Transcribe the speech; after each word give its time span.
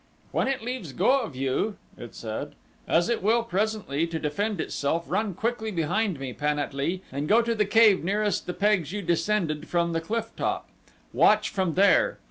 "When 0.31 0.47
it 0.47 0.63
leaves 0.63 0.93
go 0.93 1.19
of 1.21 1.35
you," 1.35 1.77
it 1.95 2.15
said, 2.15 2.55
"as 2.87 3.07
it 3.07 3.21
will 3.21 3.43
presently 3.43 4.07
to 4.07 4.17
defend 4.17 4.59
itself, 4.59 5.05
run 5.07 5.35
quickly 5.35 5.69
behind 5.69 6.19
me, 6.19 6.33
Pan 6.33 6.57
at 6.57 6.73
lee, 6.73 7.03
and 7.11 7.27
go 7.29 7.43
to 7.43 7.53
the 7.53 7.65
cave 7.65 8.03
nearest 8.03 8.47
the 8.47 8.53
pegs 8.55 8.91
you 8.91 9.03
descended 9.03 9.67
from 9.67 9.93
the 9.93 10.01
cliff 10.01 10.35
top. 10.35 10.67
Watch 11.13 11.49
from 11.49 11.75
there. 11.75 12.17